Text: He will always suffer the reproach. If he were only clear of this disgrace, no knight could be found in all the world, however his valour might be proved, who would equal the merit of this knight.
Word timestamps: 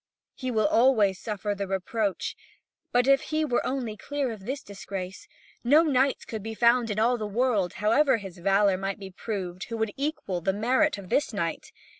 He 0.33 0.49
will 0.49 0.65
always 0.65 1.19
suffer 1.19 1.53
the 1.53 1.67
reproach. 1.67 2.35
If 2.91 3.21
he 3.21 3.45
were 3.45 3.63
only 3.63 3.95
clear 3.95 4.31
of 4.31 4.47
this 4.47 4.63
disgrace, 4.63 5.27
no 5.63 5.83
knight 5.83 6.25
could 6.25 6.41
be 6.41 6.55
found 6.55 6.89
in 6.89 6.97
all 6.97 7.19
the 7.19 7.27
world, 7.27 7.73
however 7.73 8.17
his 8.17 8.39
valour 8.39 8.77
might 8.77 8.97
be 8.97 9.11
proved, 9.11 9.65
who 9.65 9.77
would 9.77 9.93
equal 9.97 10.41
the 10.41 10.53
merit 10.53 10.97
of 10.97 11.09
this 11.09 11.31
knight. 11.33 11.71